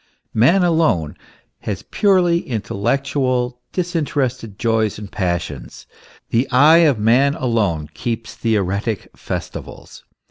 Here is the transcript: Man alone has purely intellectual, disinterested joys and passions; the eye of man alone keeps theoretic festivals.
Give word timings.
Man 0.33 0.63
alone 0.63 1.15
has 1.59 1.83
purely 1.83 2.39
intellectual, 2.39 3.59
disinterested 3.71 4.57
joys 4.57 4.97
and 4.97 5.11
passions; 5.11 5.85
the 6.31 6.49
eye 6.49 6.79
of 6.89 6.97
man 6.97 7.35
alone 7.35 7.87
keeps 7.93 8.33
theoretic 8.33 9.09
festivals. 9.15 10.03